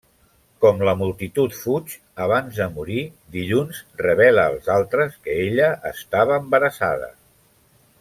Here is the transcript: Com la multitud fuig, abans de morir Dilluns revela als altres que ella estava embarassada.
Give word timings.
Com 0.63 0.79
la 0.87 0.93
multitud 1.01 1.57
fuig, 1.57 1.93
abans 2.25 2.57
de 2.63 2.67
morir 2.79 3.05
Dilluns 3.37 3.85
revela 4.03 4.49
als 4.53 4.73
altres 4.81 5.23
que 5.29 5.39
ella 5.47 5.73
estava 5.97 6.45
embarassada. 6.47 7.17